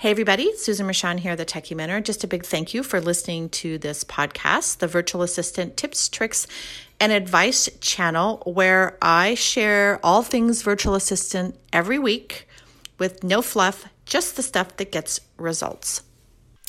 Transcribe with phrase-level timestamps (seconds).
[0.00, 2.00] Hey, everybody, Susan Rashan here, the Techie Mentor.
[2.00, 6.46] Just a big thank you for listening to this podcast, the Virtual Assistant Tips, Tricks,
[7.00, 12.46] and Advice channel, where I share all things virtual assistant every week
[12.98, 16.02] with no fluff, just the stuff that gets results.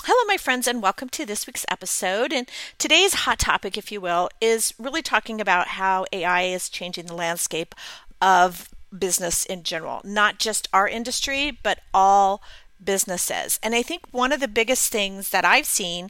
[0.06, 2.34] Hello, my friends, and welcome to this week's episode.
[2.34, 2.50] And
[2.80, 7.14] today's hot topic, if you will, is really talking about how AI is changing the
[7.14, 7.76] landscape
[8.24, 12.42] of business in general, not just our industry, but all
[12.84, 13.60] businesses.
[13.62, 16.10] And I think one of the biggest things that I've seen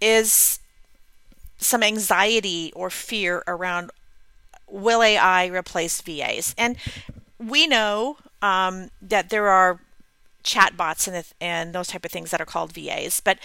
[0.00, 0.60] is
[1.58, 3.90] some anxiety or fear around
[4.68, 6.54] will AI replace VAs?
[6.56, 6.76] And
[7.38, 9.80] we know um, that there are
[10.44, 13.38] chatbots and, and those type of things that are called VAs, but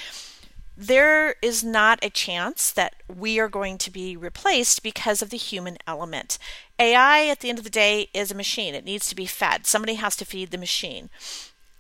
[0.76, 5.38] there is not a chance that we are going to be replaced because of the
[5.38, 6.40] human element.
[6.80, 8.74] AI, at the end of the day, is a machine.
[8.74, 9.68] It needs to be fed.
[9.68, 11.10] Somebody has to feed the machine.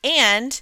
[0.03, 0.61] And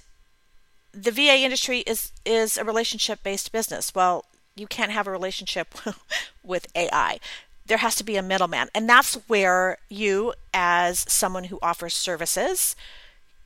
[0.92, 3.94] the VA industry is is a relationship based business.
[3.94, 5.74] Well, you can't have a relationship
[6.42, 7.18] with AI.
[7.66, 12.76] There has to be a middleman, and that's where you, as someone who offers services,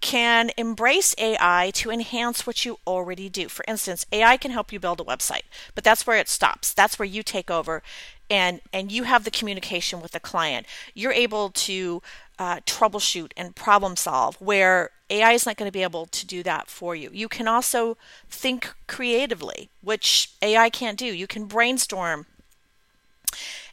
[0.00, 3.48] can embrace AI to enhance what you already do.
[3.48, 5.42] For instance, AI can help you build a website,
[5.74, 6.72] but that's where it stops.
[6.72, 7.83] That's where you take over
[8.28, 10.67] and and you have the communication with the client.
[10.94, 12.02] You're able to
[12.39, 16.42] uh, troubleshoot and problem solve where AI is not going to be able to do
[16.42, 17.11] that for you.
[17.12, 17.97] You can also
[18.29, 21.07] think creatively, which AI can't do.
[21.07, 22.27] You can brainstorm.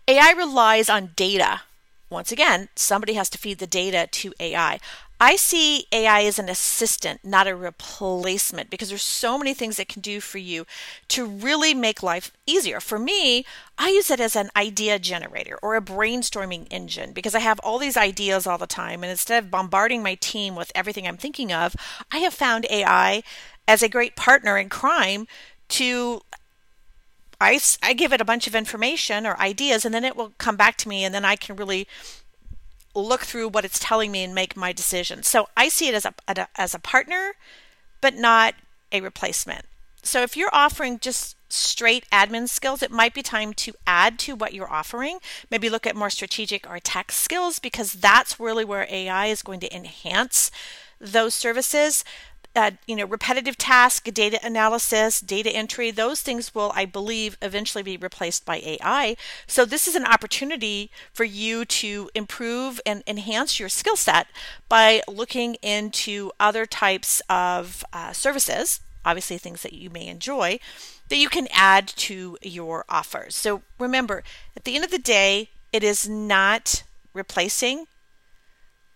[0.08, 1.62] AI relies on data.
[2.10, 4.80] Once again, somebody has to feed the data to AI.
[5.24, 9.88] I see AI as an assistant, not a replacement, because there's so many things it
[9.88, 10.66] can do for you
[11.08, 12.82] to really make life easier.
[12.82, 13.46] For me,
[13.78, 17.80] I use it as an idea generator or a brainstorming engine because I have all
[17.80, 19.02] these ideas all the time.
[19.02, 21.74] And instead of bombarding my team with everything I'm thinking of,
[22.12, 23.24] I have found AI
[23.66, 25.26] as a great partner in crime
[25.70, 26.20] to
[27.40, 30.56] I, I give it a bunch of information or ideas and then it will come
[30.56, 31.88] back to me and then I can really
[32.96, 35.24] look through what it's telling me and make my decision.
[35.24, 37.34] So I see it as a, as a partner,
[38.02, 38.56] but not
[38.92, 39.66] a replacement.
[40.04, 44.36] So if you're offering just straight admin skills, it might be time to add to
[44.36, 45.20] what you're offering.
[45.50, 49.60] Maybe look at more strategic or tech skills because that's really where AI is going
[49.62, 50.52] to enhance
[51.00, 52.04] those services
[52.56, 57.84] uh, you know, repetitive task, data analysis, data entry, those things will, I believe, eventually
[57.84, 59.16] be replaced by AI.
[59.48, 64.28] So this is an opportunity for you to improve and enhance your skill set
[64.70, 70.60] by looking into other types of uh, services, obviously things that you may enjoy,
[71.10, 73.36] that you can add to your offers.
[73.36, 74.24] So remember,
[74.56, 76.84] at the end of the day, it is not
[77.14, 77.88] replacing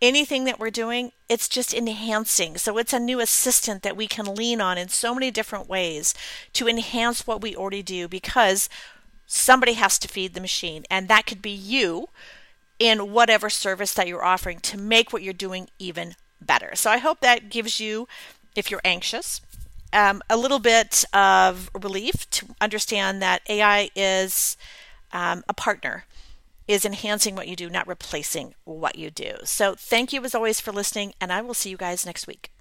[0.02, 2.58] anything that we're doing, it's just enhancing.
[2.58, 6.14] So it's a new assistant that we can lean on in so many different ways
[6.54, 8.70] to enhance what we already do because
[9.26, 10.86] somebody has to feed the machine.
[10.90, 12.10] And that could be you
[12.80, 16.76] in whatever service that you're offering to make what you're doing even better.
[16.76, 18.08] So I hope that gives you,
[18.56, 19.42] if you're anxious,
[19.94, 24.58] um, a little bit of relief to understand that AI is
[25.12, 26.06] um, a partner
[26.68, 29.36] is enhancing what you do, not replacing what you do.
[29.44, 32.52] So thank you as always for listening, and I will see you guys next week.